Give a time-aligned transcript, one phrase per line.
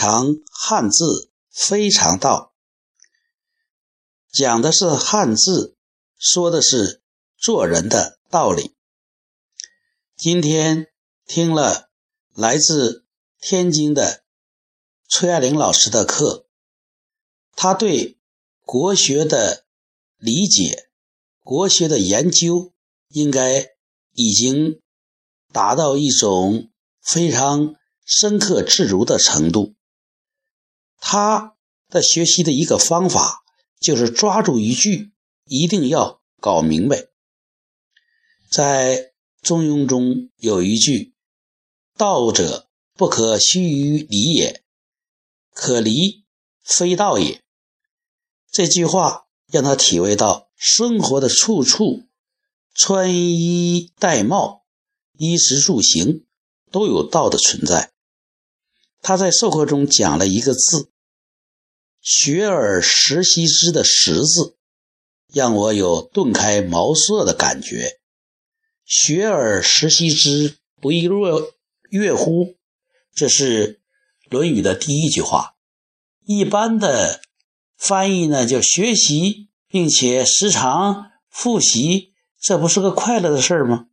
[0.00, 2.54] 常汉字，非常道。
[4.32, 5.76] 讲的是汉字，
[6.16, 7.02] 说的是
[7.36, 8.74] 做人的道理。
[10.16, 10.86] 今天
[11.26, 11.90] 听了
[12.32, 13.04] 来自
[13.42, 14.24] 天津的
[15.06, 16.46] 崔爱玲老师的课，
[17.54, 18.18] 他对
[18.64, 19.66] 国学的
[20.16, 20.88] 理解、
[21.40, 22.72] 国学的研究，
[23.08, 23.66] 应该
[24.12, 24.80] 已经
[25.52, 26.70] 达到一种
[27.02, 27.74] 非常。
[28.12, 29.76] 深刻自如的程度，
[31.12, 31.56] 他
[31.88, 33.42] 的学习的一个方法
[33.80, 35.10] 就是抓住一句，
[35.44, 37.08] 一定要搞明白。
[38.48, 38.96] 在
[39.42, 41.12] 《中庸》中有一句
[41.98, 44.60] ：“道者，不可须臾离也；
[45.52, 46.22] 可离，
[46.62, 47.42] 非道也。”
[48.48, 52.04] 这句话让他体会到生活的处处，
[52.72, 54.64] 穿衣戴帽、
[55.18, 56.24] 衣食住行
[56.70, 57.90] 都有道的存在。
[59.02, 60.88] 他在授课中讲了一个字
[62.00, 64.56] “学而时习之”的“时”字，
[65.32, 68.00] 让我有顿开茅塞的感觉。
[68.84, 71.52] “学而时习之，不亦乐
[71.90, 72.56] 乐乎？”
[73.14, 73.74] 这是
[74.30, 75.56] 《论语》的第一句话。
[76.24, 77.20] 一般的
[77.76, 83.86] 翻译呢，叫“学习并且时常复习”，这不是个快乐的事儿吗？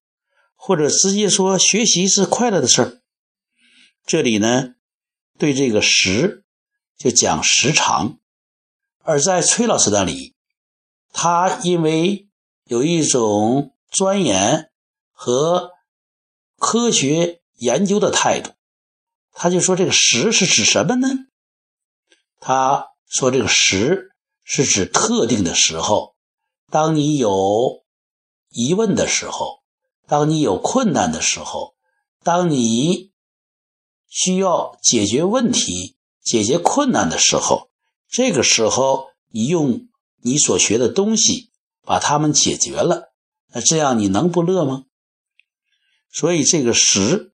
[0.56, 3.02] 或者直接说“学习是快乐的事儿”。
[4.06, 4.76] 这里呢？
[5.38, 6.46] 对这个时
[6.98, 8.18] 就讲时长，
[9.04, 10.34] 而在崔老师那里，
[11.14, 12.28] 他因为
[12.66, 14.72] 有一种钻研
[15.12, 15.72] 和
[16.58, 18.52] 科学研究的态度，
[19.32, 21.08] 他就说这个时是指什么呢？
[22.40, 26.16] 他说这个时是指特定的时候，
[26.72, 27.84] 当你有
[28.50, 29.62] 疑问的时候，
[30.08, 31.76] 当你有困难的时候，
[32.24, 33.12] 当你。
[34.10, 35.97] 需要解决问题、
[36.28, 37.70] 解决困难的时候，
[38.10, 39.88] 这个时候你用
[40.22, 41.52] 你所学的东西
[41.84, 43.14] 把它们解决了，
[43.54, 44.84] 那这样你能不乐吗？
[46.12, 47.32] 所以这个“时”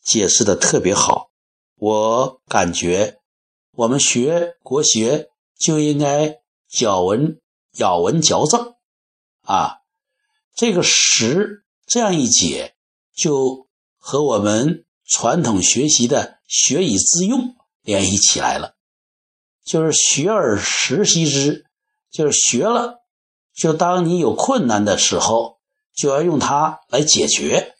[0.00, 1.30] 解释的特别好，
[1.74, 3.18] 我感觉
[3.72, 5.28] 我们学国学
[5.58, 6.38] 就应该
[6.80, 7.40] 咬文
[7.78, 8.76] 咬文嚼字
[9.42, 9.78] 啊。
[10.54, 12.76] 这个“时”这样一解，
[13.12, 13.66] 就
[13.98, 14.84] 和我们。
[15.08, 17.54] 传统学习的学以致用
[17.86, 18.74] 联系起来了，
[19.64, 21.64] 就是学而时习之，
[22.10, 22.98] 就是学了，
[23.54, 25.60] 就当你有困难的时候，
[25.94, 27.74] 就要用它来解决，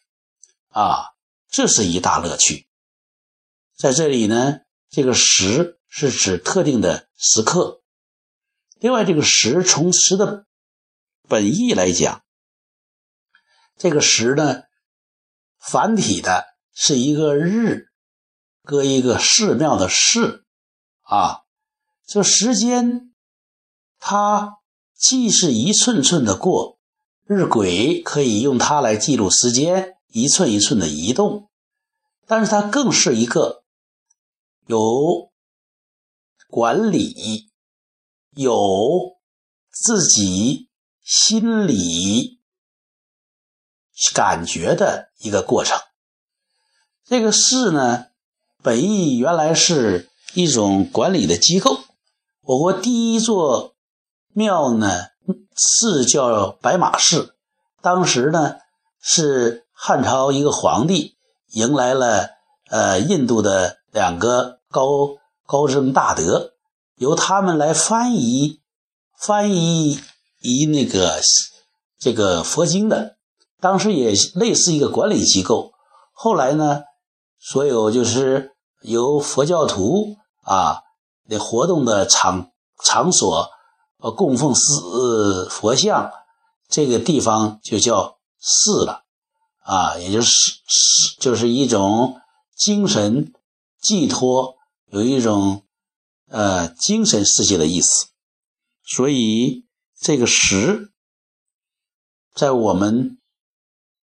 [0.68, 1.10] 啊，
[1.50, 2.66] 这是一大乐趣。
[3.76, 7.82] 在这里呢，这个时是指特定的时刻，
[8.78, 10.46] 另外这个时从时的
[11.28, 12.22] 本意来讲，
[13.76, 14.62] 这个时呢，
[15.58, 16.56] 繁体的。
[16.78, 17.88] 是一个日，
[18.66, 20.44] 搁一个寺庙的寺，
[21.02, 21.44] 啊，
[22.04, 23.14] 这时间，
[24.00, 24.58] 它
[24.92, 26.80] 既是一寸寸的过，
[27.26, 31.48] 日晷可以用它来记录时间，一寸一寸的移动，
[32.26, 33.62] 但是它更是一个
[34.66, 35.30] 有
[36.48, 37.52] 管理、
[38.32, 39.16] 有
[39.70, 40.68] 自己
[41.04, 42.40] 心理
[44.12, 45.78] 感觉的一个过程。
[47.04, 48.06] 这个寺呢，
[48.62, 51.80] 本意原来是一种管理的机构。
[52.42, 53.74] 我国第一座
[54.32, 54.88] 庙呢，
[55.54, 57.36] 寺叫白马寺。
[57.80, 58.56] 当时呢，
[59.00, 61.14] 是汉朝一个皇帝
[61.52, 62.30] 迎来了
[62.68, 65.16] 呃印度的两个高
[65.46, 66.54] 高僧大德，
[66.96, 68.60] 由他们来翻译
[69.16, 70.00] 翻译
[70.40, 71.20] 一那个
[71.98, 73.16] 这个佛经的。
[73.60, 75.72] 当时也类似一个管理机构。
[76.12, 76.82] 后来呢？
[77.38, 80.82] 所有就是由佛教徒啊
[81.28, 82.50] 的活动的场
[82.82, 83.50] 场所，
[83.98, 86.10] 呃，供奉寺佛像，
[86.68, 89.04] 这个地方就叫寺了，
[89.62, 90.28] 啊，也就是
[90.66, 92.20] 寺，就是一种
[92.56, 93.32] 精神
[93.80, 95.62] 寄托，有一种
[96.28, 98.08] 呃精神世界的意思。
[98.84, 99.66] 所以
[100.00, 100.92] 这个“石”
[102.34, 103.18] 在我们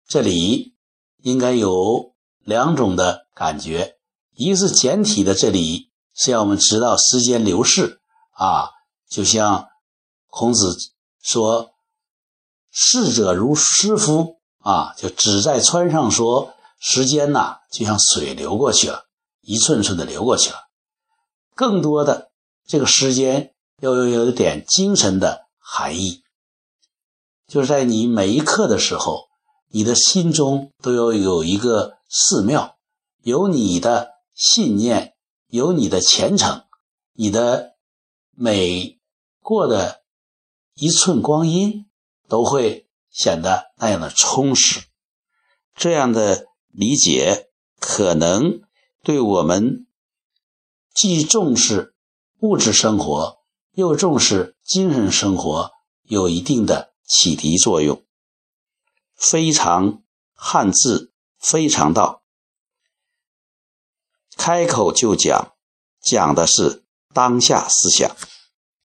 [0.07, 0.75] 这里
[1.24, 2.11] 应该有。
[2.44, 3.98] 两种的感觉，
[4.36, 8.02] 一个是简体的，这里是让我们知道时间流逝
[8.32, 8.70] 啊，
[9.10, 9.70] 就像
[10.28, 10.76] 孔子
[11.22, 11.72] 说
[12.72, 19.06] “逝者如斯夫”啊，就只在川上说时间呐，就像水流过去了，
[19.42, 20.58] 一寸寸的流过去了。
[21.56, 22.32] 更多的
[22.66, 26.24] 这个时间要有有点精神的含义，
[27.48, 29.28] 就是在你每一刻的时候，
[29.72, 31.98] 你的心中都要有一个。
[32.14, 32.76] 寺庙
[33.22, 35.16] 有你的信念，
[35.48, 36.66] 有你的前程，
[37.14, 37.78] 你的
[38.32, 39.00] 每
[39.40, 40.02] 过的
[40.74, 41.86] 一寸光阴
[42.28, 44.82] 都会显得那样的充实。
[45.74, 47.48] 这样的理解
[47.80, 48.60] 可能
[49.02, 49.88] 对我们
[50.94, 51.96] 既重视
[52.42, 53.38] 物质生活，
[53.72, 55.72] 又重视精神生活
[56.04, 58.04] 有一定的启迪作用。
[59.22, 60.02] 非常
[60.34, 62.24] 汉字，非常道。
[64.36, 65.54] 开口就讲，
[66.02, 66.84] 讲的是
[67.14, 68.10] 当下思想。